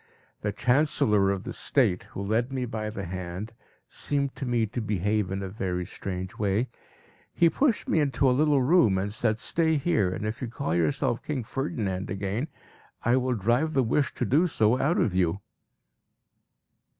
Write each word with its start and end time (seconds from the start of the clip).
The 0.41 0.51
Chancellor 0.51 1.29
of 1.29 1.43
the 1.43 1.53
State, 1.53 2.05
who 2.05 2.23
led 2.23 2.51
me 2.51 2.65
by 2.65 2.89
the 2.89 3.05
hand, 3.05 3.53
seemed 3.87 4.35
to 4.35 4.47
me 4.47 4.65
to 4.65 4.81
behave 4.81 5.29
in 5.29 5.43
a 5.43 5.47
very 5.47 5.85
strange 5.85 6.39
way; 6.39 6.69
he 7.31 7.51
pushed 7.51 7.87
me 7.87 7.99
into 7.99 8.27
a 8.27 8.31
little 8.33 8.63
room 8.63 8.97
and 8.97 9.13
said, 9.13 9.37
"Stay 9.37 9.75
here, 9.75 10.09
and 10.11 10.25
if 10.25 10.41
you 10.41 10.47
call 10.47 10.73
yourself 10.73 11.21
'King 11.21 11.43
Ferdinand' 11.43 12.09
again, 12.09 12.47
I 13.05 13.15
will 13.17 13.35
drive 13.35 13.73
the 13.75 13.83
wish 13.83 14.11
to 14.15 14.25
do 14.25 14.47
so 14.47 14.79
out 14.81 14.97
of 14.97 15.13
you." 15.13 15.39